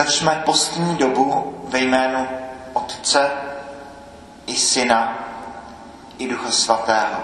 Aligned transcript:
Otevřme 0.00 0.42
postní 0.44 0.96
dobu 0.96 1.54
ve 1.68 1.78
jménu 1.78 2.28
Otce 2.72 3.30
i 4.46 4.56
Syna 4.56 5.18
i 6.18 6.28
Ducha 6.28 6.50
Svatého. 6.50 7.20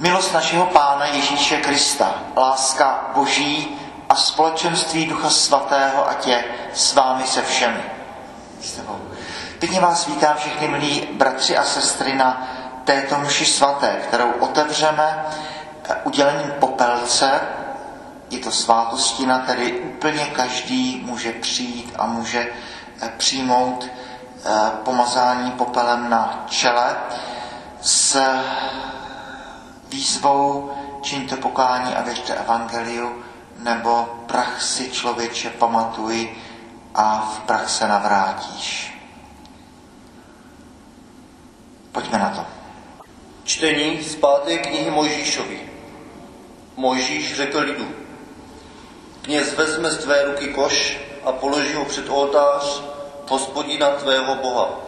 Milost 0.00 0.34
našeho 0.34 0.66
Pána 0.66 1.06
Ježíše 1.06 1.56
Krista, 1.56 2.14
láska 2.36 3.10
Boží 3.14 3.78
a 4.08 4.14
společenství 4.14 5.06
Ducha 5.06 5.30
Svatého, 5.30 6.08
ať 6.08 6.26
je 6.26 6.44
s 6.74 6.94
vámi 6.94 7.24
se 7.26 7.42
všemi. 7.42 7.82
Pěkně 9.58 9.80
vás 9.80 10.06
vítám 10.06 10.36
všechny 10.36 10.68
milí 10.68 11.08
bratři 11.12 11.56
a 11.56 11.64
sestry 11.64 12.14
na 12.14 12.48
této 12.84 13.18
mši 13.18 13.46
svaté, 13.46 13.96
kterou 14.08 14.30
otevřeme 14.30 15.24
udělením 16.04 16.52
popelce. 16.60 17.40
Je 18.30 18.38
to 18.38 18.50
svátostina, 18.50 19.38
tedy 19.38 19.72
úplně 19.72 20.26
každý 20.26 21.02
může 21.06 21.32
přijít 21.32 21.94
a 21.98 22.06
může 22.06 22.52
eh, 23.02 23.12
přijmout 23.16 23.86
eh, 23.86 24.50
pomazání 24.84 25.50
popelem 25.50 26.10
na 26.10 26.44
čele 26.48 26.96
s 27.80 28.20
výzvou 29.88 30.72
čiňte 31.02 31.36
pokání 31.36 31.94
a 31.94 32.02
věřte 32.02 32.34
evangeliu, 32.34 33.22
nebo 33.58 34.24
prach 34.26 34.62
si 34.62 34.90
člověče 34.90 35.50
pamatuj 35.50 36.36
a 36.94 37.32
v 37.34 37.46
prach 37.46 37.70
se 37.70 37.88
navrátíš. 37.88 38.94
Pojďme 41.92 42.18
na 42.18 42.30
to. 42.30 42.46
Čtení 43.44 44.02
z 44.02 44.16
páté 44.16 44.58
knihy 44.58 44.90
Mojžíšovi. 44.90 45.60
Mojžíš 46.76 47.36
řekl 47.36 47.58
lidu. 47.58 48.03
Kněz 49.24 49.54
vezme 49.54 49.90
z 49.90 49.98
tvé 49.98 50.24
ruky 50.24 50.48
koš 50.48 50.98
a 51.24 51.32
položí 51.32 51.74
ho 51.74 51.84
před 51.84 52.08
oltář 52.08 52.82
hospodina 53.28 53.90
tvého 53.90 54.34
Boha. 54.34 54.80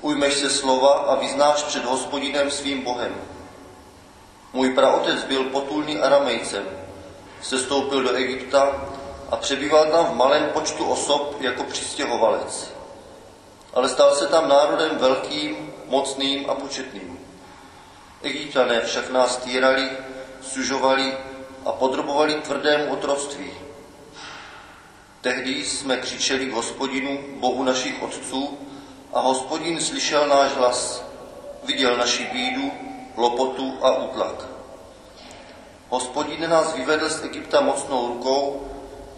Ujmeš 0.00 0.34
se 0.34 0.50
slova 0.50 0.92
a 0.92 1.14
vyznáš 1.14 1.62
před 1.62 1.84
hospodinem 1.84 2.50
svým 2.50 2.82
Bohem. 2.82 3.14
Můj 4.52 4.74
praotec 4.74 5.24
byl 5.24 5.44
potulný 5.44 5.98
aramejcem, 5.98 6.64
sestoupil 7.42 8.02
do 8.02 8.14
Egypta 8.14 8.84
a 9.30 9.36
přebýval 9.36 9.86
tam 9.86 10.06
v 10.06 10.16
malém 10.16 10.44
počtu 10.44 10.84
osob 10.84 11.36
jako 11.40 11.64
přistěhovalec. 11.64 12.72
Ale 13.74 13.88
stal 13.88 14.14
se 14.14 14.26
tam 14.26 14.48
národem 14.48 14.98
velkým, 14.98 15.72
mocným 15.86 16.50
a 16.50 16.54
početným. 16.54 17.18
Egyptané 18.22 18.80
však 18.80 19.10
nás 19.10 19.36
týrali, 19.36 19.90
sužovali 20.42 21.16
a 21.64 21.72
podrobovali 21.72 22.34
tvrdému 22.34 22.92
otroctví. 22.92 23.50
Tehdy 25.20 25.64
jsme 25.64 25.96
křičeli 25.96 26.46
k 26.46 26.52
hospodinu, 26.52 27.18
Bohu 27.36 27.64
našich 27.64 28.02
otců, 28.02 28.58
a 29.12 29.20
hospodin 29.20 29.80
slyšel 29.80 30.28
náš 30.28 30.52
hlas, 30.52 31.04
viděl 31.64 31.96
naši 31.96 32.24
bídu, 32.32 32.70
lopotu 33.16 33.78
a 33.82 33.96
útlak. 33.96 34.46
Hospodin 35.88 36.50
nás 36.50 36.74
vyvedl 36.74 37.08
z 37.08 37.24
Egypta 37.24 37.60
mocnou 37.60 38.08
rukou, 38.08 38.70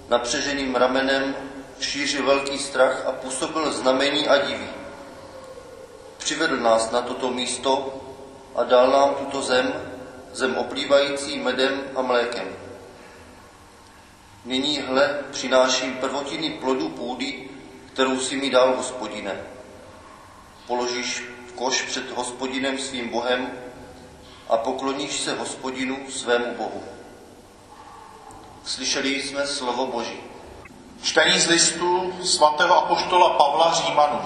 napřeženým 0.08 0.75
ramenem, 0.75 1.36
šířil 1.81 2.27
velký 2.27 2.58
strach 2.58 3.06
a 3.06 3.12
působil 3.12 3.72
znamení 3.72 4.28
a 4.28 4.47
divy. 4.47 4.69
Přivedl 6.19 6.56
nás 6.56 6.91
na 6.91 7.03
toto 7.03 7.31
místo 7.31 7.94
a 8.55 8.64
dal 8.64 8.91
nám 8.91 9.14
tuto 9.14 9.42
zem, 9.42 9.95
zem 10.36 10.56
oplývající 10.56 11.38
medem 11.38 11.82
a 11.96 12.02
mlékem. 12.02 12.48
Nyní 14.44 14.78
hle 14.78 15.18
přináším 15.30 15.94
prvotiny 15.94 16.50
plodu 16.50 16.88
půdy, 16.88 17.50
kterou 17.92 18.20
si 18.20 18.36
mi 18.36 18.50
dal 18.50 18.76
hospodine. 18.76 19.40
Položíš 20.66 21.24
koš 21.54 21.82
před 21.82 22.10
hospodinem 22.10 22.78
svým 22.78 23.08
Bohem 23.08 23.50
a 24.48 24.56
pokloníš 24.56 25.20
se 25.20 25.34
hospodinu 25.34 25.98
svému 26.10 26.54
Bohu. 26.54 26.84
Slyšeli 28.64 29.22
jsme 29.22 29.46
slovo 29.46 29.86
Boží. 29.86 30.20
Čtení 31.02 31.41
z 31.41 31.46
listu 31.46 32.14
svatého 32.25 32.84
apoštola 32.84 33.30
Pavla 33.30 33.72
Římanů. 33.72 34.20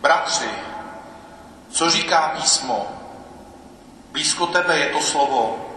Bratři, 0.00 0.48
co 1.70 1.90
říká 1.90 2.28
písmo? 2.36 2.97
Blízko 4.18 4.46
tebe 4.46 4.78
je 4.78 4.86
to 4.86 5.00
slovo, 5.00 5.70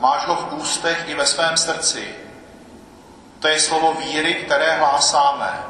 máš 0.00 0.26
ho 0.26 0.36
v 0.36 0.52
ústech 0.52 1.04
i 1.06 1.14
ve 1.14 1.26
svém 1.26 1.56
srdci. 1.56 2.14
To 3.40 3.48
je 3.48 3.60
slovo 3.60 3.94
víry, 3.94 4.34
které 4.34 4.76
hlásáme. 4.78 5.62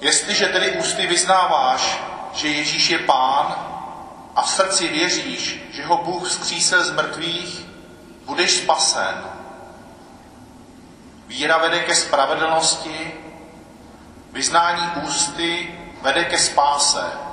Jestliže 0.00 0.46
tedy 0.46 0.70
ústy 0.70 1.06
vyznáváš, 1.06 2.00
že 2.32 2.48
Ježíš 2.48 2.90
je 2.90 2.98
pán 2.98 3.56
a 4.36 4.42
v 4.42 4.50
srdci 4.50 4.88
věříš, 4.88 5.60
že 5.72 5.86
ho 5.86 5.96
Bůh 5.96 6.28
vzkřísil 6.28 6.84
z 6.84 6.90
mrtvých, 6.90 7.66
budeš 8.24 8.56
spasen. 8.56 9.24
Víra 11.26 11.58
vede 11.58 11.80
ke 11.80 11.94
spravedlnosti, 11.94 13.14
vyznání 14.32 14.90
ústy 15.08 15.78
vede 16.02 16.24
ke 16.24 16.38
spáse. 16.38 17.27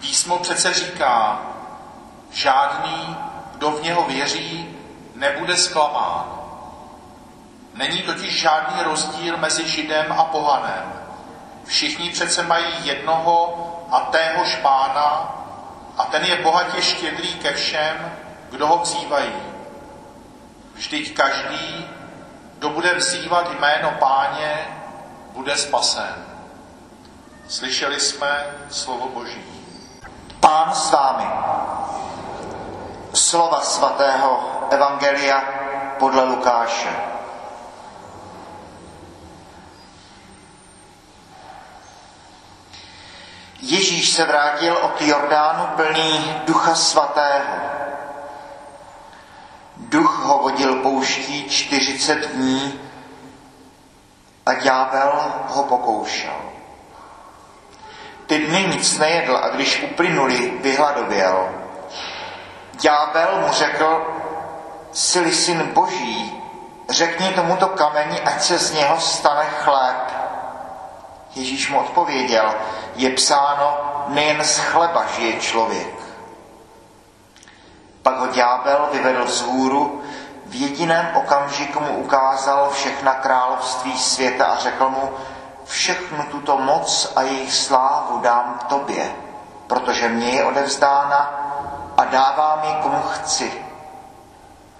Písmo 0.00 0.38
přece 0.38 0.74
říká, 0.74 1.40
žádný, 2.30 3.16
kdo 3.52 3.70
v 3.70 3.82
něho 3.82 4.02
věří, 4.04 4.76
nebude 5.14 5.56
zklamán. 5.56 6.36
Není 7.74 8.02
totiž 8.02 8.40
žádný 8.40 8.82
rozdíl 8.82 9.36
mezi 9.36 9.68
Židem 9.68 10.12
a 10.12 10.24
pohanem. 10.24 10.92
Všichni 11.64 12.10
přece 12.10 12.42
mají 12.42 12.86
jednoho 12.86 13.66
a 13.90 14.00
téhož 14.00 14.56
pána 14.56 15.36
a 15.98 16.04
ten 16.04 16.24
je 16.24 16.42
bohatě 16.42 16.82
štědrý 16.82 17.34
ke 17.34 17.52
všem, 17.52 18.12
kdo 18.50 18.66
ho 18.66 18.78
vzývají. 18.78 19.32
Vždyť 20.74 21.14
každý, 21.14 21.86
kdo 22.58 22.70
bude 22.70 22.94
vzývat 22.94 23.50
jméno 23.60 23.90
páně, 23.98 24.66
bude 25.32 25.56
spasen. 25.56 26.26
Slyšeli 27.48 28.00
jsme 28.00 28.46
slovo 28.70 29.08
Boží. 29.08 29.55
Pán 30.46 30.74
s 30.74 30.90
vámi. 30.94 31.26
Slova 33.14 33.60
svatého 33.66 34.30
Evangelia 34.70 35.42
podle 35.98 36.22
Lukáše. 36.24 36.96
Ježíš 43.60 44.10
se 44.10 44.24
vrátil 44.24 44.76
od 44.76 45.02
Jordánu 45.02 45.66
plný 45.66 46.34
ducha 46.46 46.74
svatého. 46.74 47.54
Duch 49.76 50.18
ho 50.24 50.38
vodil 50.38 50.74
pouští 50.82 51.50
40 51.50 52.14
dní 52.14 52.80
a 54.46 54.54
ďábel 54.54 55.10
ho 55.48 55.62
pokoušel. 55.62 56.55
Ty 58.26 58.38
dny 58.38 58.66
nic 58.66 58.98
nejedl 58.98 59.36
a 59.42 59.48
když 59.48 59.82
uplynuli, 59.82 60.52
vyhladověl. 60.60 61.48
Ďábel 62.80 63.28
mu 63.40 63.52
řekl, 63.52 64.06
sily 64.92 65.32
syn 65.32 65.70
boží, 65.72 66.42
řekni 66.88 67.28
tomuto 67.28 67.68
kameni, 67.68 68.20
ať 68.20 68.42
se 68.42 68.58
z 68.58 68.72
něho 68.72 69.00
stane 69.00 69.44
chléb. 69.44 70.12
Ježíš 71.34 71.70
mu 71.70 71.80
odpověděl, 71.80 72.54
je 72.94 73.10
psáno, 73.10 73.78
nejen 74.08 74.44
z 74.44 74.58
chleba 74.58 75.04
žije 75.16 75.40
člověk. 75.40 75.96
Pak 78.02 78.18
ho 78.18 78.26
ďábel 78.26 78.88
vyvedl 78.92 79.26
z 79.26 79.42
hůru, 79.42 80.02
v 80.46 80.54
jediném 80.54 81.10
okamžiku 81.14 81.80
mu 81.80 81.96
ukázal 81.96 82.70
všechna 82.70 83.14
království 83.14 83.98
světa 83.98 84.46
a 84.46 84.58
řekl 84.58 84.88
mu, 84.88 85.10
všechnu 85.66 86.24
tuto 86.30 86.58
moc 86.58 87.12
a 87.16 87.22
jejich 87.22 87.54
slávu 87.54 88.18
dám 88.18 88.58
tobě, 88.68 89.14
protože 89.66 90.08
mě 90.08 90.30
je 90.30 90.44
odevzdána 90.44 91.30
a 91.96 92.04
dávám 92.04 92.64
ji 92.64 92.74
komu 92.82 93.02
chci. 93.02 93.62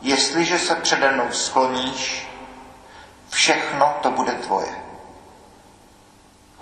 Jestliže 0.00 0.58
se 0.58 0.74
přede 0.74 1.10
mnou 1.10 1.32
skloníš, 1.32 2.28
všechno 3.28 3.94
to 4.02 4.10
bude 4.10 4.32
tvoje. 4.32 4.86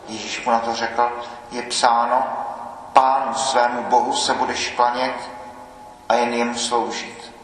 Ježíš 0.08 0.44
mu 0.44 0.52
na 0.52 0.58
to 0.58 0.74
řekl, 0.74 1.12
je 1.50 1.62
psáno, 1.62 2.24
pánu 2.92 3.34
svému 3.34 3.82
bohu 3.82 4.16
se 4.16 4.34
budeš 4.34 4.70
klanět 4.70 5.30
a 6.08 6.14
jen 6.14 6.34
jemu 6.34 6.58
sloužit. 6.58 7.34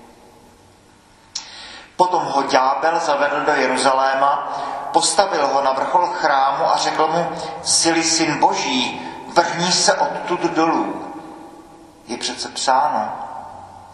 Potom 1.97 2.25
ho 2.25 2.43
ďábel 2.43 3.01
zavedl 3.01 3.41
do 3.41 3.53
Jeruzaléma, 3.53 4.53
postavil 4.93 5.47
ho 5.47 5.63
na 5.63 5.73
vrchol 5.73 6.07
chrámu 6.07 6.71
a 6.71 6.77
řekl 6.77 7.07
mu, 7.07 7.27
sily 7.63 8.03
syn 8.03 8.39
boží, 8.39 9.01
vrhni 9.35 9.73
se 9.73 9.95
odtud 9.95 10.41
dolů. 10.41 11.13
Je 12.07 12.17
přece 12.17 12.49
psáno, 12.49 13.13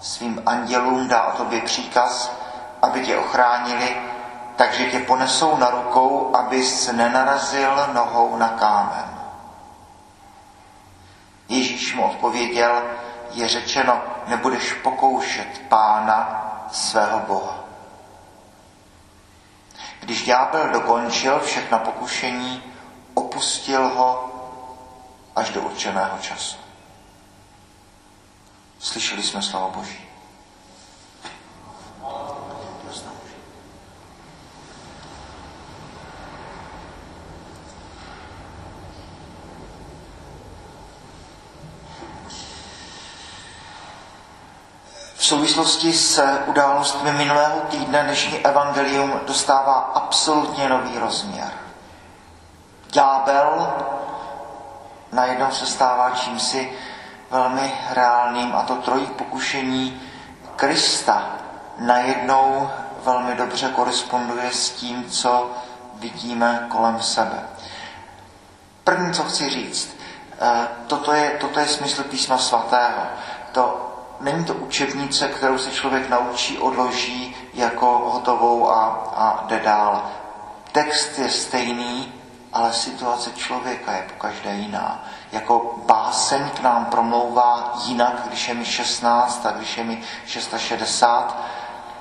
svým 0.00 0.42
andělům 0.46 1.08
dá 1.08 1.22
o 1.22 1.36
tobě 1.36 1.60
příkaz 1.60 2.30
aby 2.82 3.00
tě 3.00 3.16
ochránili, 3.16 3.96
takže 4.56 4.90
tě 4.90 4.98
ponesou 4.98 5.56
na 5.56 5.70
rukou, 5.70 6.36
abys 6.36 6.92
nenarazil 6.92 7.86
nohou 7.92 8.36
na 8.36 8.48
kámen. 8.48 9.04
Ježíš 11.48 11.94
mu 11.94 12.04
odpověděl, 12.04 12.82
je 13.30 13.48
řečeno, 13.48 14.00
nebudeš 14.26 14.72
pokoušet 14.72 15.62
pána 15.68 16.42
svého 16.72 17.20
Boha. 17.20 17.65
Když 20.06 20.24
ďábel 20.24 20.68
dokončil 20.72 21.40
všechna 21.40 21.78
pokušení, 21.78 22.62
opustil 23.14 23.88
ho 23.88 24.32
až 25.36 25.50
do 25.50 25.60
určeného 25.62 26.18
času. 26.18 26.56
Slyšeli 28.78 29.22
jsme 29.22 29.42
slovo 29.42 29.70
Boží. 29.76 30.06
V 45.26 45.28
souvislosti 45.28 45.92
s 45.92 46.22
událostmi 46.46 47.12
minulého 47.12 47.60
týdne 47.60 48.02
dnešní 48.02 48.46
evangelium 48.46 49.20
dostává 49.26 49.72
absolutně 49.74 50.68
nový 50.68 50.98
rozměr. 50.98 51.50
Ďábel 52.90 53.74
najednou 55.12 55.50
se 55.50 55.66
stává 55.66 56.10
čímsi 56.10 56.72
velmi 57.30 57.74
reálným 57.90 58.54
a 58.54 58.62
to 58.62 58.74
trojí 58.74 59.06
pokušení 59.06 60.02
Krista 60.56 61.26
najednou 61.78 62.70
velmi 63.04 63.34
dobře 63.34 63.68
koresponduje 63.68 64.50
s 64.50 64.70
tím, 64.70 65.10
co 65.10 65.50
vidíme 65.94 66.66
kolem 66.68 67.02
sebe. 67.02 67.42
První, 68.84 69.12
co 69.12 69.22
chci 69.22 69.50
říct, 69.50 69.96
eh, 70.40 70.68
toto 70.86 71.12
je, 71.12 71.30
toto 71.30 71.60
je 71.60 71.66
smysl 71.66 72.02
písma 72.02 72.38
svatého. 72.38 73.02
To 73.52 73.85
není 74.20 74.44
to 74.44 74.54
učebnice, 74.54 75.28
kterou 75.28 75.58
se 75.58 75.70
člověk 75.70 76.08
naučí, 76.08 76.58
odloží 76.58 77.36
jako 77.54 77.86
hotovou 77.86 78.70
a, 78.70 78.84
a 79.16 79.44
jde 79.46 79.60
dál. 79.60 80.02
Text 80.72 81.18
je 81.18 81.28
stejný, 81.28 82.12
ale 82.52 82.72
situace 82.72 83.30
člověka 83.32 83.92
je 83.92 84.02
pokaždé 84.02 84.54
jiná. 84.54 85.04
Jako 85.32 85.82
báseň 85.86 86.50
k 86.50 86.60
nám 86.60 86.84
promlouvá 86.84 87.72
jinak, 87.84 88.22
když 88.26 88.48
je 88.48 88.54
mi 88.54 88.64
16 88.64 89.46
a 89.46 89.50
když 89.50 89.76
je 89.76 89.84
mi 89.84 90.02
660, 90.26 91.36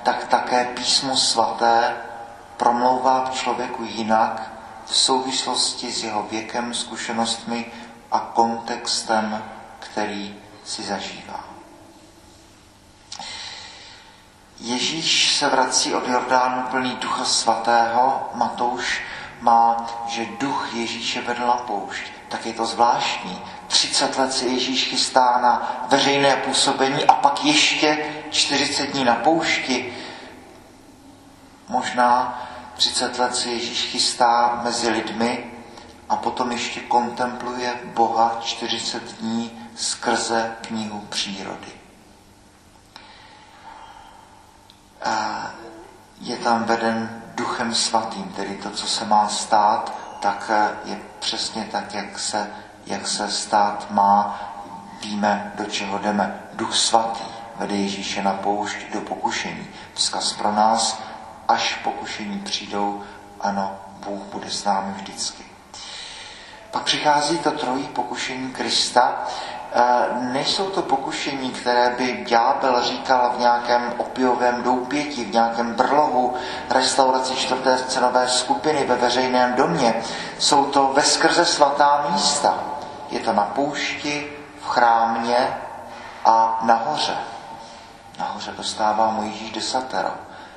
tak 0.02 0.26
také 0.26 0.64
písmo 0.64 1.16
svaté 1.16 1.96
promlouvá 2.56 3.20
k 3.20 3.34
člověku 3.34 3.82
jinak 3.84 4.52
v 4.84 4.96
souvislosti 4.96 5.92
s 5.92 6.04
jeho 6.04 6.22
věkem, 6.22 6.74
zkušenostmi 6.74 7.72
a 8.12 8.18
kontextem, 8.18 9.44
který 9.78 10.36
si 10.64 10.82
zažívá. 10.82 11.55
Ježíš 14.60 15.36
se 15.36 15.48
vrací 15.48 15.94
od 15.94 16.08
Jordánu 16.08 16.62
plný 16.62 16.96
ducha 16.96 17.24
svatého. 17.24 18.30
Matouš 18.34 19.02
má, 19.40 19.86
že 20.08 20.26
duch 20.40 20.68
Ježíše 20.74 21.20
vedl 21.20 21.46
na 21.46 21.56
poušť. 21.56 22.02
Tak 22.28 22.46
je 22.46 22.52
to 22.52 22.66
zvláštní. 22.66 23.42
30 23.66 24.18
let 24.18 24.32
se 24.32 24.46
Ježíš 24.46 24.84
chystá 24.84 25.38
na 25.42 25.86
veřejné 25.88 26.36
působení 26.36 27.04
a 27.04 27.12
pak 27.12 27.44
ještě 27.44 28.12
40 28.30 28.86
dní 28.86 29.04
na 29.04 29.14
poušti. 29.14 29.94
Možná 31.68 32.42
30 32.76 33.18
let 33.18 33.36
se 33.36 33.48
Ježíš 33.48 33.82
chystá 33.82 34.60
mezi 34.64 34.90
lidmi 34.90 35.52
a 36.08 36.16
potom 36.16 36.52
ještě 36.52 36.80
kontempluje 36.80 37.80
Boha 37.84 38.38
40 38.40 39.02
dní 39.02 39.68
skrze 39.76 40.56
knihu 40.60 41.00
přírody. 41.00 41.75
Je 46.20 46.36
tam 46.36 46.64
veden 46.64 47.22
duchem 47.34 47.74
svatým, 47.74 48.24
tedy 48.24 48.56
to, 48.56 48.70
co 48.70 48.86
se 48.86 49.04
má 49.04 49.28
stát, 49.28 49.92
tak 50.20 50.50
eh, 50.54 50.68
je 50.84 50.98
přesně 51.18 51.68
tak, 51.72 51.94
jak 51.94 52.18
se, 52.18 52.50
jak 52.86 53.08
se 53.08 53.30
stát 53.30 53.90
má. 53.90 54.42
Víme, 55.02 55.52
do 55.54 55.64
čeho 55.64 55.98
jdeme. 55.98 56.40
Duch 56.52 56.76
svatý 56.76 57.24
vede 57.56 57.74
Ježíše 57.74 58.22
na 58.22 58.32
poušť 58.32 58.76
do 58.92 59.00
pokušení. 59.00 59.68
Vzkaz 59.94 60.32
pro 60.32 60.52
nás, 60.52 61.02
až 61.48 61.74
pokušení 61.74 62.38
přijdou, 62.38 63.02
ano, 63.40 63.78
Bůh 64.04 64.22
bude 64.22 64.50
s 64.50 64.64
námi 64.64 64.92
vždycky. 64.92 65.44
Pak 66.70 66.82
přichází 66.82 67.38
to 67.38 67.50
trojí 67.50 67.84
pokušení 67.84 68.52
Krista, 68.52 69.26
nejsou 70.20 70.70
to 70.70 70.82
pokušení, 70.82 71.50
které 71.50 71.90
by 71.90 72.24
ďábel 72.28 72.82
říkal 72.82 73.32
v 73.36 73.40
nějakém 73.40 73.92
opiovém 73.96 74.62
doupěti, 74.62 75.24
v 75.24 75.32
nějakém 75.32 75.74
brlohu 75.74 76.34
restauraci 76.70 77.36
čtvrté 77.36 77.78
cenové 77.78 78.28
skupiny 78.28 78.84
ve 78.84 78.96
veřejném 78.96 79.54
domě. 79.54 79.94
Jsou 80.38 80.64
to 80.64 80.86
veskrze 80.86 81.44
svatá 81.44 82.06
místa. 82.10 82.54
Je 83.10 83.20
to 83.20 83.32
na 83.32 83.44
poušti, 83.44 84.32
v 84.60 84.68
chrámě 84.68 85.56
a 86.24 86.58
nahoře. 86.62 87.16
Nahoře 88.18 88.52
dostává 88.56 89.10
Mojžíš 89.10 89.50
desatero. 89.50 90.10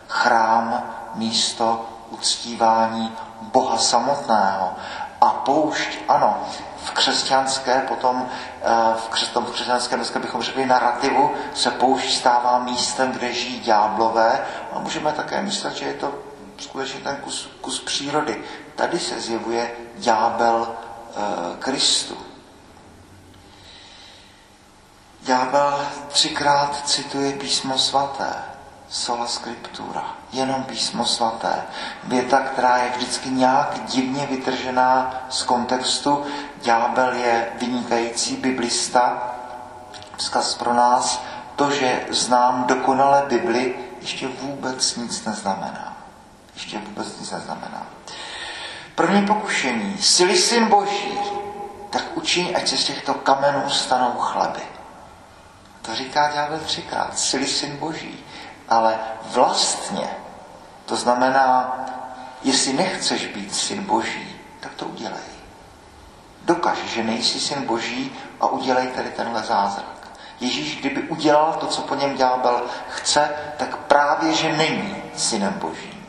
Chrám, 0.08 0.84
místo 1.16 1.86
uctívání 2.10 3.16
Boha 3.42 3.78
samotného. 3.78 4.74
A 5.22 5.30
poušť, 5.30 5.98
ano, 6.08 6.38
v 6.84 6.92
křesťanské, 6.92 7.82
potom 7.88 8.30
eh, 8.62 8.70
v, 8.98 9.10
křes, 9.10 9.30
tom 9.30 9.46
křesťanském, 9.46 10.00
dneska 10.00 10.20
bychom 10.20 10.42
řekli 10.42 10.66
narrativu, 10.66 11.34
se 11.54 11.72
poušť 11.72 12.12
stává 12.18 12.60
místem, 12.60 13.12
kde 13.12 13.34
žijí 13.34 13.60
ďáblové 13.60 14.46
a 14.74 14.80
můžeme 14.80 15.12
také 15.12 15.42
myslet, 15.42 15.74
že 15.74 15.86
je 15.86 15.94
to 15.94 16.14
skutečně 16.60 17.00
ten 17.00 17.16
kus, 17.16 17.50
kus 17.62 17.80
přírody. 17.80 18.44
Tady 18.76 19.00
se 19.00 19.20
zjevuje 19.20 19.72
ďábel 19.96 20.68
e, 20.68 21.58
Kristu. 21.60 22.18
Ďábel 25.22 25.88
třikrát 26.08 26.88
cituje 26.88 27.34
písmo 27.34 27.78
svaté 27.78 28.34
sola 28.90 29.28
scriptura, 29.28 30.16
jenom 30.32 30.64
písmo 30.64 31.06
svaté. 31.06 31.62
Věta, 32.04 32.40
která 32.40 32.78
je 32.78 32.92
vždycky 32.96 33.30
nějak 33.30 33.80
divně 33.86 34.26
vytržená 34.26 35.22
z 35.30 35.44
kontextu. 35.44 36.26
Ďábel 36.62 37.14
je 37.14 37.48
vynikající 37.60 38.36
biblista. 38.36 39.34
Vzkaz 40.18 40.56
pro 40.56 40.74
nás, 40.74 41.24
to, 41.56 41.72
že 41.72 42.06
znám 42.10 42.64
dokonale 42.68 43.26
Bibli, 43.28 43.76
ještě 44.02 44.28
vůbec 44.28 44.96
nic 44.96 45.26
neznamená. 45.26 45.98
Ještě 46.54 46.78
vůbec 46.78 47.20
nic 47.20 47.32
neznamená. 47.32 47.88
První 48.96 49.28
pokušení. 49.28 49.98
Sily 49.98 50.38
syn 50.38 50.68
boží, 50.68 51.20
tak 51.90 52.04
učiň, 52.14 52.54
ať 52.56 52.68
se 52.68 52.78
z 52.78 52.84
těchto 52.84 53.14
kamenů 53.14 53.70
stanou 53.70 54.12
chleby. 54.12 54.62
To 55.82 55.96
říká 55.96 56.32
ďábel 56.34 56.60
třikrát. 56.60 57.20
Sily 57.20 57.48
syn 57.48 57.78
boží 57.78 58.24
ale 58.70 59.00
vlastně, 59.24 60.10
to 60.86 60.96
znamená, 60.96 61.78
jestli 62.44 62.74
nechceš 62.74 63.26
být 63.28 63.56
syn 63.56 63.84
boží, 63.84 64.36
tak 64.60 64.74
to 64.74 64.86
udělej. 64.86 65.30
Dokaž, 66.42 66.78
že 66.78 67.04
nejsi 67.04 67.40
syn 67.40 67.66
boží 67.66 68.12
a 68.40 68.48
udělej 68.48 68.88
tedy 68.88 69.10
tenhle 69.10 69.44
zázrak. 69.44 69.86
Ježíš, 70.40 70.80
kdyby 70.80 71.02
udělal 71.02 71.54
to, 71.54 71.68
co 71.68 71.82
po 71.82 71.96
něm 71.96 72.18
ďábel 72.18 72.62
chce, 72.90 73.30
tak 73.58 73.78
právě, 73.78 74.34
že 74.34 74.58
není 74.58 74.96
synem 75.16 75.54
božím. 75.54 76.06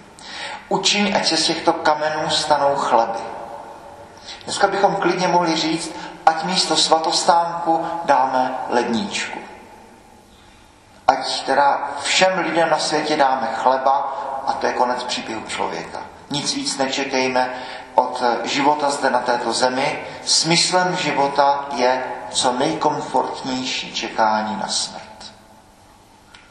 Učiň, 0.69 1.17
ať 1.17 1.27
se 1.27 1.37
z 1.37 1.47
těchto 1.47 1.73
kamenů 1.73 2.31
stanou 2.31 2.75
chleby. 2.77 3.19
Dneska 4.45 4.69
bychom 4.69 4.97
klidně 4.97 5.29
mohli 5.29 5.57
říct, 5.57 5.93
ať 6.27 6.45
místo 6.45 6.77
svatostánku 6.77 7.87
dáme 8.05 8.55
ledníčku 8.69 9.50
ať 11.11 11.43
teda 11.43 11.91
všem 12.03 12.39
lidem 12.39 12.71
na 12.71 12.79
světě 12.79 13.17
dáme 13.17 13.49
chleba 13.55 13.97
a 14.47 14.53
to 14.53 14.67
je 14.67 14.73
konec 14.73 15.05
příběhu 15.05 15.43
člověka. 15.49 16.03
Nic 16.31 16.55
víc 16.55 16.79
nečekejme 16.79 17.51
od 17.95 18.23
života 18.45 18.91
zde 18.91 19.11
na 19.11 19.19
této 19.19 19.53
zemi. 19.53 20.05
Smyslem 20.25 20.97
života 20.97 21.67
je 21.75 22.03
co 22.31 22.53
nejkomfortnější 22.53 23.95
čekání 23.95 24.57
na 24.57 24.69
smrt. 24.69 25.33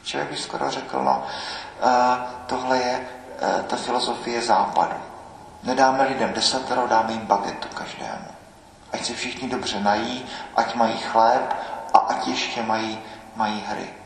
Člověk 0.04 0.30
by 0.30 0.36
skoro 0.36 0.70
řekl, 0.70 1.02
no, 1.04 1.22
eh, 1.82 2.18
tohle 2.46 2.78
je 2.78 3.00
eh, 3.00 3.62
ta 3.62 3.76
filozofie 3.76 4.42
západu. 4.42 4.96
Nedáme 5.62 6.04
lidem 6.04 6.32
desatero, 6.32 6.86
dáme 6.86 7.12
jim 7.12 7.26
bagetu 7.26 7.68
každému. 7.68 8.28
Ať 8.92 9.04
se 9.04 9.14
všichni 9.14 9.48
dobře 9.48 9.80
nají, 9.80 10.26
ať 10.56 10.74
mají 10.74 10.98
chléb 10.98 11.56
a 11.94 11.98
ať 11.98 12.26
ještě 12.26 12.62
mají, 12.62 13.00
mají 13.36 13.64
hry. 13.68 13.99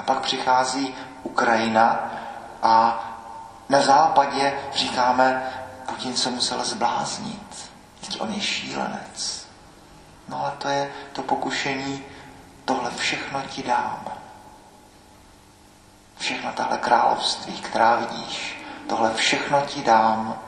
A 0.00 0.02
pak 0.02 0.20
přichází 0.20 0.94
Ukrajina 1.22 2.10
A 2.62 3.04
na 3.68 3.80
západě 3.80 4.58
říkáme, 4.74 5.52
Putin 5.86 6.16
se 6.16 6.30
musel 6.30 6.64
zbláznit. 6.64 7.70
Teď 8.00 8.20
on 8.20 8.32
je 8.32 8.40
šílenec. 8.40 9.46
No 10.28 10.40
ale 10.40 10.52
to 10.58 10.68
je 10.68 10.92
to 11.12 11.22
pokušení, 11.22 12.04
tohle 12.64 12.90
všechno 12.90 13.42
ti 13.42 13.62
dám. 13.62 14.04
Všechno 16.18 16.52
tahle 16.52 16.78
království, 16.78 17.60
která 17.60 17.96
vidíš, 17.96 18.62
tohle 18.88 19.14
všechno 19.14 19.60
ti 19.60 19.82
dám, 19.82 20.38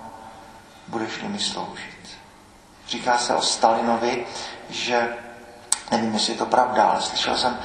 budeš-li 0.89 1.29
mi 1.29 1.39
sloužit. 1.39 2.19
Říká 2.89 3.19
se 3.19 3.35
o 3.35 3.43
Stalinovi, 3.43 4.27
že 4.71 5.17
nevím, 5.91 6.15
jestli 6.15 6.33
je 6.33 6.39
to 6.39 6.47
pravda, 6.47 6.85
ale 6.85 7.03
slyšel 7.03 7.37
jsem 7.37 7.59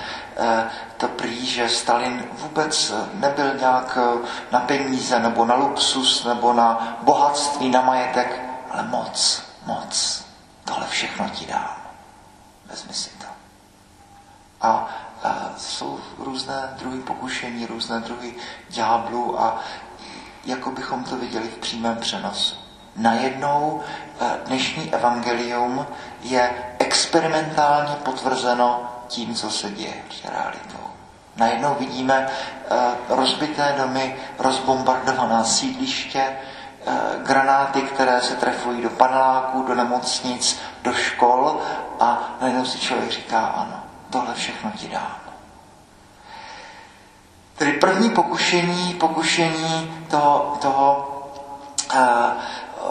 to 0.97 1.07
prý, 1.07 1.45
že 1.45 1.69
Stalin 1.69 2.23
vůbec 2.31 2.93
nebyl 3.13 3.53
nějak 3.53 3.97
eh, 4.01 4.27
na 4.51 4.59
peníze, 4.59 5.19
nebo 5.19 5.45
na 5.45 5.55
luxus, 5.55 6.25
nebo 6.25 6.53
na 6.53 6.97
bohatství, 7.01 7.69
na 7.69 7.81
majetek, 7.81 8.41
ale 8.71 8.83
moc, 8.83 9.43
moc. 9.65 10.25
Tohle 10.65 10.87
všechno 10.87 11.29
ti 11.29 11.45
dám. 11.45 11.77
Vezmi 12.65 12.93
si 12.93 13.09
to. 13.09 13.25
A, 14.61 14.89
jsou 15.57 15.99
různé 16.17 16.75
druhy 16.79 16.99
pokušení, 16.99 17.65
různé 17.65 17.99
druhy 17.99 18.35
ďáblů 18.69 19.41
a 19.41 19.59
jako 20.45 20.71
bychom 20.71 21.03
to 21.03 21.15
viděli 21.15 21.47
v 21.47 21.57
přímém 21.57 21.97
přenosu. 21.97 22.55
Najednou 22.95 23.81
eh, 24.19 24.37
dnešní 24.45 24.93
evangelium 24.93 25.87
je 26.21 26.73
experimentálně 26.79 27.95
potvrzeno 27.95 28.96
tím, 29.07 29.35
co 29.35 29.49
se 29.49 29.69
děje 29.71 29.93
realitou. 30.25 30.87
Najednou 31.35 31.75
vidíme 31.79 32.27
eh, 32.29 32.75
rozbité 33.09 33.75
domy, 33.77 34.15
rozbombardovaná 34.39 35.43
sídliště, 35.43 36.21
eh, 36.21 36.93
granáty, 37.23 37.81
které 37.81 38.21
se 38.21 38.35
trefují 38.35 38.81
do 38.81 38.89
paneláků, 38.89 39.61
do 39.63 39.75
nemocnic, 39.75 40.59
do 40.83 40.93
škol 40.93 41.61
a 41.99 42.37
najednou 42.41 42.65
si 42.65 42.79
člověk 42.79 43.11
říká, 43.11 43.39
ano, 43.45 43.83
tohle 44.09 44.33
všechno 44.33 44.71
ti 44.71 44.87
dám. 44.87 45.15
Tedy 47.57 47.71
první 47.73 48.09
pokušení, 48.09 48.93
pokušení 48.93 50.05
toho, 50.09 50.57
toho 50.61 51.09
uh, 51.93 51.99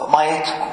majetku. 0.09 0.67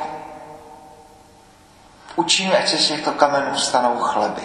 Učím, 2.16 2.52
ať 2.58 2.68
se 2.68 2.78
z 2.78 2.88
těchto 2.88 3.12
kamenů 3.12 3.58
stanou 3.58 3.98
chleby. 3.98 4.42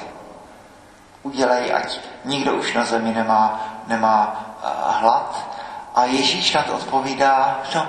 Udělej, 1.24 1.74
ať 1.74 2.00
nikdo 2.26 2.54
už 2.54 2.74
na 2.74 2.86
zemi 2.86 3.14
nemá, 3.14 3.60
nemá 3.88 4.46
uh, 4.64 4.96
hlad. 5.02 5.50
A 5.96 6.06
Ježíš 6.06 6.54
na 6.54 6.64
to 6.64 6.74
odpovídá, 6.74 7.60
no, 7.76 7.88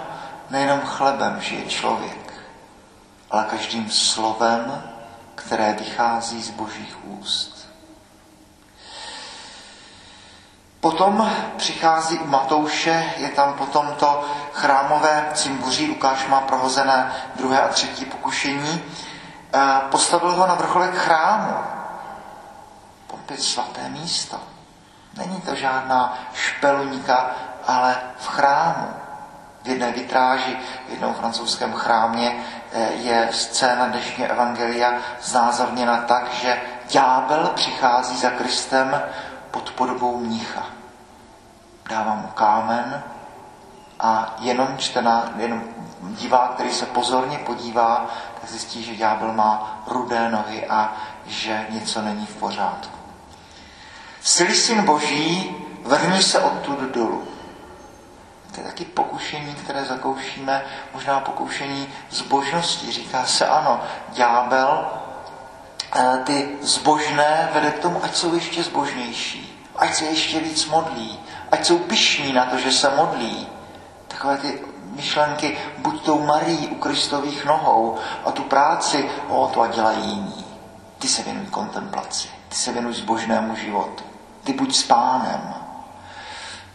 nejenom 0.50 0.80
chlebem 0.80 1.40
žije 1.40 1.64
člověk, 1.64 2.32
ale 3.30 3.44
každým 3.50 3.90
slovem, 3.90 4.82
které 5.34 5.72
vychází 5.72 6.42
z 6.42 6.50
božích 6.50 6.96
úst. 7.04 7.60
Potom 10.80 11.30
přichází 11.56 12.18
u 12.18 12.26
Matouše, 12.26 13.12
je 13.16 13.28
tam 13.28 13.54
potom 13.54 13.94
to 13.98 14.24
chrámové 14.52 15.28
cimbuří, 15.34 15.88
Lukáš 15.88 16.26
má 16.28 16.40
prohozené 16.40 17.12
druhé 17.36 17.62
a 17.62 17.68
třetí 17.68 18.04
pokušení. 18.04 18.82
Eh, 19.54 19.80
postavil 19.90 20.32
ho 20.32 20.46
na 20.46 20.54
vrcholek 20.54 20.94
chrámu. 20.94 21.79
Opět 23.10 23.42
svaté 23.42 23.88
místo. 23.88 24.40
Není 25.16 25.40
to 25.40 25.54
žádná 25.54 26.18
špeluňka, 26.34 27.30
ale 27.66 27.96
v 28.18 28.26
chrámu. 28.26 28.88
V 29.62 29.68
jedné 29.68 29.92
vitráži, 29.92 30.56
v 30.88 30.90
jednom 30.90 31.14
francouzském 31.14 31.72
chrámě 31.72 32.44
eh, 32.72 32.92
je 32.92 33.28
scéna 33.32 33.86
dnešního 33.86 34.30
evangelia 34.30 34.92
znázorněna 35.22 35.96
tak, 35.96 36.32
že 36.32 36.60
ďábel 36.88 37.50
přichází 37.54 38.16
za 38.16 38.30
Kristem 38.30 39.02
pod 39.50 39.70
podobou 39.70 40.16
mnicha. 40.16 40.66
Dává 41.90 42.14
mu 42.14 42.26
kámen 42.26 43.02
a 44.00 44.36
jenom 44.38 44.78
čtená, 44.78 45.24
jenom 45.36 45.62
divák, 46.00 46.50
který 46.50 46.72
se 46.72 46.86
pozorně 46.86 47.38
podívá, 47.38 48.06
tak 48.40 48.50
zjistí, 48.50 48.82
že 48.82 48.96
ďábel 48.96 49.32
má 49.32 49.82
rudé 49.86 50.30
nohy 50.30 50.66
a 50.66 50.92
že 51.26 51.66
něco 51.70 52.02
není 52.02 52.26
v 52.26 52.36
pořádku. 52.36 52.99
Sily 54.22 54.54
syn 54.54 54.84
boží, 54.84 55.56
vrhni 55.84 56.22
se 56.22 56.38
odtud 56.38 56.78
dolů. 56.80 57.28
To 58.54 58.60
je 58.60 58.66
taky 58.66 58.84
pokušení, 58.84 59.54
které 59.54 59.84
zakoušíme, 59.84 60.64
možná 60.94 61.20
pokušení 61.20 61.88
zbožnosti. 62.10 62.92
Říká 62.92 63.24
se 63.24 63.46
ano, 63.46 63.80
ďábel 64.08 64.90
eh, 65.94 66.18
ty 66.24 66.48
zbožné 66.60 67.48
vede 67.52 67.70
k 67.70 67.78
tomu, 67.78 68.04
ať 68.04 68.16
jsou 68.16 68.34
ještě 68.34 68.62
zbožnější, 68.62 69.66
ať 69.76 69.94
se 69.94 70.04
ještě 70.04 70.40
víc 70.40 70.66
modlí, 70.66 71.18
ať 71.52 71.66
jsou 71.66 71.78
pišní 71.78 72.32
na 72.32 72.44
to, 72.44 72.58
že 72.58 72.72
se 72.72 72.90
modlí. 72.96 73.48
Takové 74.08 74.36
ty 74.36 74.60
myšlenky, 74.84 75.58
buď 75.78 76.04
tou 76.04 76.22
Marí 76.22 76.68
u 76.68 76.74
Kristových 76.74 77.44
nohou 77.44 77.98
a 78.24 78.30
tu 78.30 78.42
práci, 78.42 79.10
o, 79.28 79.50
to 79.54 79.60
a 79.60 79.66
dělají 79.66 80.04
jiní. 80.04 80.39
Ty 81.00 81.08
se 81.08 81.22
věnuj 81.22 81.46
kontemplaci, 81.46 82.28
ty 82.48 82.56
se 82.56 82.72
věnuj 82.72 82.94
zbožnému 82.94 83.56
životu, 83.56 84.04
ty 84.44 84.52
buď 84.52 84.74
s 84.74 84.82
pánem. 84.82 85.54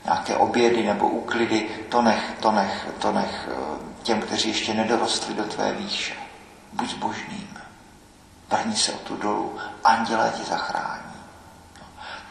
Nějaké 0.06 0.36
obědy 0.36 0.84
nebo 0.84 1.08
úklidy, 1.08 1.70
to 1.90 2.02
nech, 2.02 2.34
to 2.40 2.52
nech, 2.52 2.88
to 3.00 3.12
nech 3.12 3.50
eh, 3.52 3.56
těm, 4.04 4.22
kteří 4.22 4.50
ještě 4.50 4.74
nedorostli 4.74 5.34
do 5.34 5.44
tvé 5.44 5.72
výše. 5.74 6.14
Buď 6.74 6.90
zbožným. 6.90 7.58
Vrni 8.50 8.76
se 8.76 8.92
o 8.94 8.98
tu 8.98 9.18
dolů, 9.18 9.58
andělé 9.84 10.34
ti 10.38 10.44
zachrání. 10.44 11.14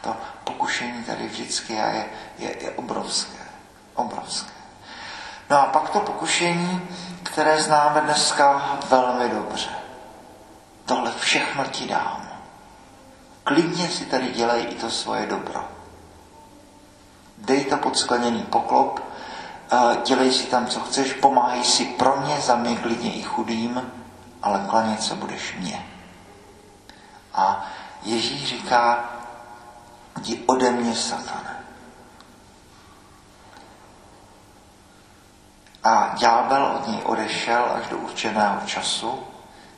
To 0.01 0.17
pokušení 0.43 1.03
tady 1.03 1.27
vždycky 1.27 1.73
je, 1.73 2.05
je, 2.37 2.63
je 2.63 2.71
obrovské. 2.71 3.43
Obrovské. 3.93 4.51
No 5.49 5.57
a 5.61 5.65
pak 5.65 5.89
to 5.89 5.99
pokušení, 5.99 6.87
které 7.23 7.61
známe 7.61 8.01
dneska 8.01 8.77
velmi 8.89 9.29
dobře. 9.29 9.84
Tohle 10.85 11.11
všechno 11.19 11.65
ti 11.65 11.87
dám. 11.87 12.29
Klidně 13.43 13.87
si 13.87 14.05
tady 14.05 14.27
dělej 14.27 14.67
i 14.69 14.75
to 14.75 14.89
svoje 14.89 15.25
dobro. 15.25 15.67
Dej 17.37 17.65
to 17.65 17.77
pod 17.77 17.97
skleněný 17.97 18.43
poklop, 18.43 18.99
dělej 20.05 20.33
si 20.33 20.43
tam, 20.47 20.67
co 20.67 20.79
chceš, 20.79 21.13
pomáhej 21.13 21.63
si 21.63 21.85
pro 21.85 22.21
mě, 22.21 22.41
za 22.41 22.55
mě 22.55 22.75
klidně 22.75 23.13
i 23.13 23.21
chudým, 23.21 23.91
ale 24.43 24.65
klanět 24.69 25.03
se 25.03 25.15
budeš 25.15 25.55
mě. 25.55 25.85
A 27.33 27.65
Ježíš 28.03 28.49
říká, 28.49 29.09
jdi 30.19 30.43
ode 30.45 30.71
mě, 30.71 30.95
satane. 30.95 31.63
A 35.83 36.15
ďábel 36.17 36.65
od 36.65 36.87
něj 36.87 37.01
odešel 37.03 37.71
až 37.75 37.87
do 37.87 37.97
určeného 37.97 38.61
času. 38.65 39.23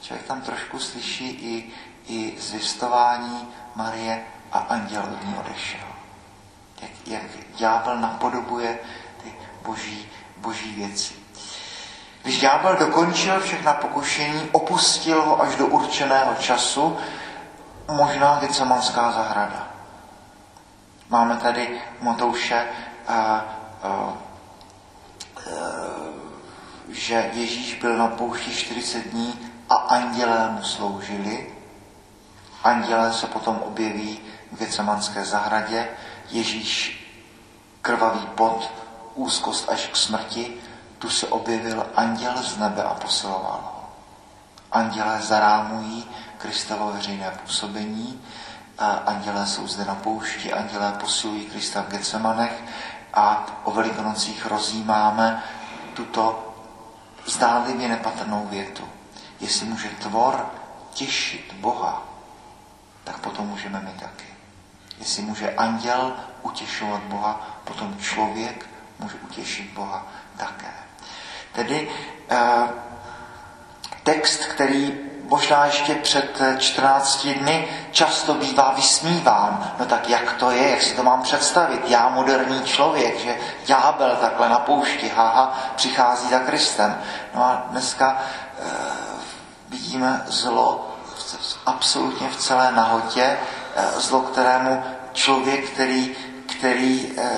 Člověk 0.01 0.27
tam 0.27 0.42
trošku 0.42 0.80
slyší 0.80 1.30
i, 1.30 1.72
i 2.08 2.42
zvěstování 2.42 3.48
Marie 3.75 4.24
a 4.51 4.60
anděl 4.60 5.04
od 5.04 5.25
ní 5.25 5.36
odešel. 5.46 5.88
Jak, 6.82 6.92
jak 7.06 7.24
ďábel 7.56 7.98
napodobuje 7.98 8.80
ty 9.24 9.34
boží, 9.66 10.08
boží 10.38 10.75
věci. 10.75 11.13
Když 12.24 12.39
ďábel 12.39 12.75
dokončil 12.75 13.39
všechna 13.39 13.74
pokušení, 13.74 14.50
opustil 14.51 15.22
ho 15.22 15.42
až 15.42 15.56
do 15.56 15.68
určeného 15.68 16.36
času, 16.36 16.98
možná 17.92 18.39
Gecemanská 18.39 19.12
zahrada. 19.12 19.68
Máme 21.10 21.38
tady 21.38 21.82
Matouše, 22.01 22.68
a, 23.08 23.16
a, 23.84 24.13
že 26.89 27.30
Ježíš 27.34 27.74
byl 27.74 27.98
na 27.98 28.08
poušti 28.08 28.51
40 28.51 29.08
dní 29.08 29.47
a 29.70 29.76
andělé 29.76 30.50
mu 30.50 30.64
sloužili. 30.64 31.54
Andělé 32.64 33.14
se 33.14 33.28
potom 33.28 33.60
objeví 33.66 34.20
v 34.52 34.60
Gecemanské 34.60 35.26
zahradě. 35.26 35.88
Ježíš 36.30 37.04
krvavý 37.82 38.28
pot, 38.36 38.72
úzkost 39.16 39.70
až 39.70 39.88
k 39.88 39.96
smrti, 39.96 40.54
tu 41.00 41.10
se 41.10 41.28
objevil 41.28 41.86
anděl 41.96 42.34
z 42.44 42.58
nebe 42.58 42.84
a 42.84 42.94
posiloval 42.94 43.60
ho. 43.64 43.90
Andělé 44.72 45.22
zarámují 45.22 46.06
Kristovo 46.38 46.92
veřejné 46.94 47.32
působení, 47.44 48.22
a 48.78 48.92
andělé 48.92 49.48
jsou 49.48 49.68
zde 49.68 49.86
na 49.86 49.96
poušti, 49.96 50.54
andělé 50.54 50.92
posilují 50.92 51.46
Krista 51.46 51.82
v 51.82 51.88
Gecemanech 51.88 52.64
a 53.14 53.46
o 53.64 53.72
velikonocích 53.72 54.46
rozjímáme 54.46 55.44
tuto 55.94 56.54
zdánlivě 57.26 57.88
nepatrnou 57.88 58.48
větu. 58.50 58.84
Jestli 59.39 59.65
může 59.65 59.89
tvor 59.89 60.51
těšit 60.94 61.53
Boha, 61.53 62.03
tak 63.03 63.17
potom 63.17 63.48
můžeme 63.48 63.79
my 63.79 64.00
taky. 64.00 64.25
Jestli 65.00 65.22
může 65.22 65.56
anděl 65.56 66.13
utěšovat 66.41 67.01
Boha, 67.01 67.48
potom 67.63 67.98
člověk 67.98 68.65
můžu 69.00 69.17
utěšit 69.17 69.74
Boha 69.74 70.08
také. 70.38 70.74
Tedy 71.51 71.89
eh, 72.29 72.67
text, 74.03 74.46
který 74.46 74.98
možná 75.27 75.65
ještě 75.65 75.96
před 75.96 76.41
14 76.58 77.27
dny 77.27 77.67
často 77.91 78.34
bývá 78.34 78.74
vysmíván. 78.75 79.74
No 79.79 79.86
tak 79.86 80.10
jak 80.10 80.34
to 80.34 80.51
je, 80.51 80.70
jak 80.70 80.82
si 80.82 80.96
to 80.96 81.03
mám 81.03 81.22
představit? 81.22 81.82
Já 81.88 82.10
moderní 82.10 82.63
člověk, 82.63 83.20
že 83.20 83.36
ďábel 83.65 84.15
takhle 84.22 84.50
na 84.50 84.60
poušti, 84.60 85.10
haha, 85.10 85.60
přichází 85.75 86.29
za 86.29 86.39
Kristem. 86.39 87.01
No 87.36 87.44
a 87.44 87.65
dneska 87.70 88.22
vidíme 89.70 90.24
zlo 90.28 90.96
absolutně 91.66 92.30
v 92.30 92.38
celé 92.38 92.72
nahotě, 92.72 93.24
e, 93.76 94.02
zlo, 94.02 94.22
kterému 94.22 94.84
člověk, 95.14 95.70
který, 95.70 96.16
který 96.46 97.14
e, 97.18 97.30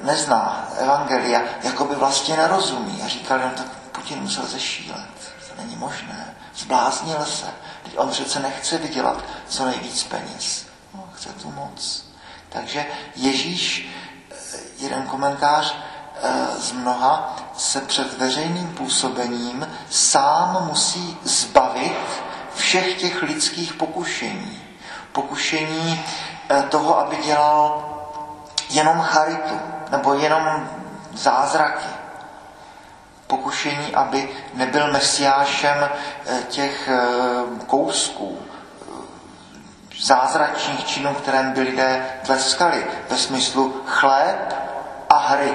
nezná 0.00 0.68
evangelia, 0.78 1.42
jako 1.62 1.84
by 1.84 1.94
vlastně 1.94 2.36
nerozumí. 2.36 3.02
A 3.04 3.08
říkal, 3.08 3.38
no 3.38 3.50
tak 3.56 3.66
Putin 3.66 4.22
musel 4.22 4.46
zešílet. 4.46 5.08
To 5.48 5.62
není 5.62 5.76
možné. 5.76 6.34
Zbláznil 6.54 7.24
se. 7.24 7.46
Teď 7.82 7.92
on 7.96 8.10
přece 8.10 8.40
nechce 8.40 8.78
vydělat 8.78 9.24
co 9.48 9.66
nejvíc 9.66 10.04
peněz. 10.04 10.66
No, 10.94 11.08
chce 11.14 11.28
tu 11.28 11.50
moc. 11.50 12.04
Takže 12.48 12.86
Ježíš, 13.16 13.88
eh, 14.30 14.58
jeden 14.78 15.02
komentář 15.02 15.74
eh, 15.76 15.91
z 16.58 16.72
mnoha, 16.72 17.36
se 17.56 17.80
před 17.80 18.18
veřejným 18.18 18.68
působením 18.68 19.68
sám 19.90 20.66
musí 20.68 21.18
zbavit 21.22 21.96
všech 22.54 23.00
těch 23.00 23.22
lidských 23.22 23.74
pokušení. 23.74 24.62
Pokušení 25.12 26.04
eh, 26.48 26.62
toho, 26.62 26.98
aby 26.98 27.16
dělal 27.16 27.84
jenom 28.70 29.00
charitu, 29.00 29.60
nebo 29.90 30.14
jenom 30.14 30.68
zázraky. 31.12 31.86
Pokušení, 33.26 33.94
aby 33.94 34.28
nebyl 34.54 34.92
mesiášem 34.92 35.76
eh, 36.26 36.42
těch 36.48 36.88
eh, 36.88 37.00
kousků, 37.66 38.38
zázračných 40.00 40.86
činů, 40.86 41.14
kterém 41.14 41.52
by 41.52 41.60
lidé 41.60 42.06
tleskali, 42.26 42.86
ve 43.10 43.16
smyslu 43.18 43.82
chléb 43.86 44.54
a 45.08 45.18
hry. 45.18 45.54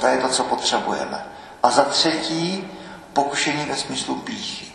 To 0.00 0.06
je 0.06 0.18
to, 0.18 0.28
co 0.28 0.44
potřebujeme. 0.44 1.26
A 1.62 1.70
za 1.70 1.84
třetí, 1.84 2.70
pokušení 3.12 3.64
ve 3.64 3.76
smyslu 3.76 4.14
píchy. 4.14 4.66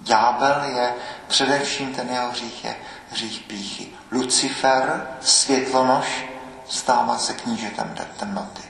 Ďábel 0.00 0.62
je 0.64 0.94
především 1.28 1.94
ten 1.94 2.08
jeho 2.08 2.30
hřích 2.30 2.64
je 2.64 2.76
hřích 3.10 3.40
píchy. 3.40 3.88
Lucifer, 4.12 5.08
světlonož, 5.20 6.24
stává 6.68 7.18
se 7.18 7.32
knížetem 7.32 7.94
temnoty. 8.16 8.62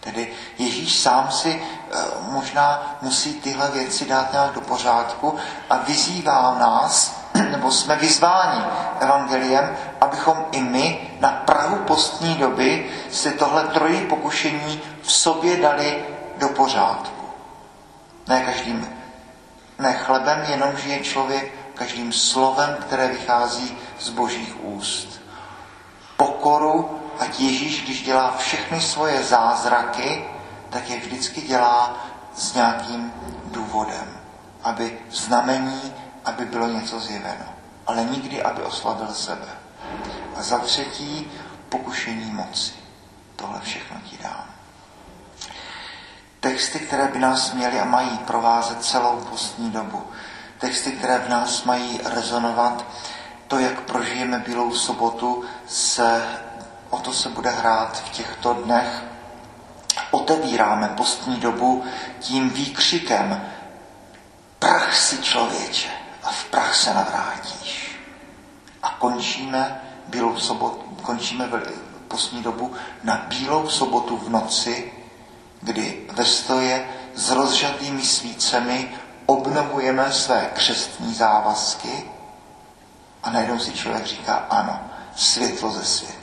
Tedy 0.00 0.32
Ježíš 0.58 0.98
sám 1.00 1.30
si 1.30 1.50
e, 1.50 1.62
možná 2.30 2.96
musí 3.02 3.34
tyhle 3.34 3.70
věci 3.70 4.04
dát 4.04 4.32
nějak 4.32 4.52
do 4.52 4.60
pořádku 4.60 5.36
a 5.70 5.76
vyzývá 5.76 6.56
nás, 6.60 7.20
nebo 7.50 7.70
jsme 7.70 7.96
vyzváni 7.96 8.62
evangeliem, 9.00 9.76
abychom 10.00 10.44
i 10.52 10.60
my 10.60 11.10
na 11.20 11.28
prahu 11.30 11.76
postní 11.76 12.34
doby 12.34 12.90
si 13.10 13.30
tohle 13.30 13.64
trojí 13.64 14.06
pokušení 14.06 14.82
v 15.10 15.12
sobě 15.12 15.56
dali 15.56 16.04
do 16.36 16.48
pořádku. 16.48 17.26
Ne 18.28 18.44
každým, 18.44 18.88
ne 19.78 19.92
chlebem 19.92 20.44
jenom 20.48 20.76
žije 20.76 21.00
člověk, 21.00 21.54
každým 21.74 22.12
slovem, 22.12 22.76
které 22.80 23.08
vychází 23.08 23.78
z 23.98 24.08
božích 24.08 24.64
úst. 24.64 25.20
Pokoru 26.16 27.00
ať 27.18 27.40
Ježíš, 27.40 27.84
když 27.84 28.02
dělá 28.02 28.36
všechny 28.38 28.80
svoje 28.80 29.22
zázraky, 29.22 30.24
tak 30.70 30.90
je 30.90 31.00
vždycky 31.00 31.40
dělá 31.40 32.06
s 32.34 32.54
nějakým 32.54 33.12
důvodem. 33.44 34.20
Aby 34.62 34.98
znamení, 35.10 35.94
aby 36.24 36.44
bylo 36.44 36.66
něco 36.66 37.00
zjeveno. 37.00 37.46
Ale 37.86 38.04
nikdy, 38.04 38.42
aby 38.42 38.62
oslavil 38.62 39.14
sebe. 39.14 39.48
A 40.36 40.42
za 40.42 40.58
třetí, 40.58 41.30
pokušení 41.68 42.32
moci. 42.32 42.72
Tohle 43.36 43.60
všechno 43.60 44.00
ti 44.10 44.18
dám. 44.22 44.49
Texty, 46.40 46.78
které 46.78 47.08
by 47.08 47.18
nás 47.18 47.52
měly 47.52 47.80
a 47.80 47.84
mají 47.84 48.18
provázet 48.18 48.84
celou 48.84 49.16
postní 49.30 49.70
dobu. 49.70 50.02
Texty, 50.58 50.92
které 50.92 51.18
v 51.18 51.28
nás 51.28 51.64
mají 51.64 52.00
rezonovat, 52.04 52.84
to, 53.48 53.58
jak 53.58 53.80
prožijeme 53.80 54.38
Bílou 54.38 54.74
sobotu, 54.74 55.44
se 55.66 56.22
O 56.90 56.98
to 56.98 57.12
se 57.12 57.28
bude 57.28 57.50
hrát 57.50 57.96
v 58.00 58.08
těchto 58.08 58.54
dnech. 58.54 59.04
Otevíráme 60.10 60.88
postní 60.88 61.36
dobu 61.36 61.84
tím 62.20 62.50
výkřikem 62.50 63.46
prach 64.58 64.96
si 64.96 65.22
člověče 65.22 65.88
a 66.22 66.30
v 66.30 66.44
prach 66.44 66.74
se 66.74 66.94
navrátíš. 66.94 68.00
A 68.82 68.90
končíme 68.90 69.80
bílou 70.06 70.36
sobotu, 70.36 70.96
končíme 71.02 71.48
postní 72.08 72.42
dobu 72.42 72.72
na 73.04 73.26
bílou 73.28 73.68
sobotu 73.68 74.16
v 74.16 74.30
noci, 74.30 74.92
kdy 75.60 76.06
ve 76.12 76.24
stoje 76.24 76.88
s 77.14 77.30
rozžatými 77.30 78.02
svícemi 78.02 78.94
obnovujeme 79.26 80.12
své 80.12 80.50
křestní 80.54 81.14
závazky 81.14 82.10
a 83.22 83.30
najednou 83.30 83.58
si 83.58 83.72
člověk 83.72 84.06
říká, 84.06 84.34
ano, 84.34 84.80
světlo 85.16 85.70
ze 85.70 85.84
světa 85.84 86.20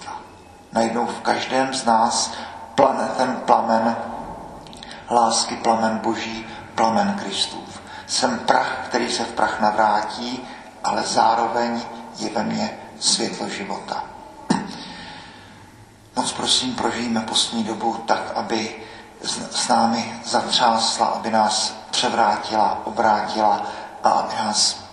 najednou 0.77 1.05
v 1.05 1.21
každém 1.21 1.73
z 1.73 1.85
nás 1.85 2.31
plane 2.75 3.09
ten 3.17 3.35
plamen 3.45 3.95
lásky, 5.09 5.55
plamen 5.55 5.97
Boží, 5.97 6.45
plamen 6.75 7.13
Kristův. 7.19 7.81
Jsem 8.07 8.39
prach, 8.39 8.85
který 8.87 9.11
se 9.11 9.23
v 9.23 9.33
prach 9.33 9.61
navrátí, 9.61 10.47
ale 10.83 11.03
zároveň 11.03 11.81
je 12.19 12.29
ve 12.29 12.43
mně 12.43 12.77
světlo 12.99 13.49
života. 13.49 14.03
Moc 16.15 16.31
prosím, 16.31 16.75
prožijeme 16.75 17.21
postní 17.21 17.63
dobu 17.63 18.03
tak, 18.05 18.31
aby 18.35 18.75
s 19.51 19.67
námi 19.67 20.21
zatřásla, 20.25 21.05
aby 21.05 21.31
nás 21.31 21.75
převrátila, 21.91 22.81
obrátila 22.85 23.65
a 24.03 24.09
aby 24.09 24.35
nás 24.35 24.83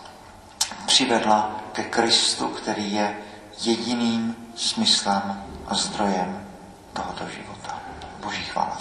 přivedla 0.86 1.50
ke 1.72 1.84
Kristu, 1.84 2.48
který 2.48 2.92
je 2.92 3.16
jediným 3.60 4.36
smyslem 4.56 5.44
a 5.66 5.74
zdrojem 5.74 6.46
tohoto 6.92 7.28
života. 7.28 7.78
Boží 8.20 8.44
chvála 8.44 8.78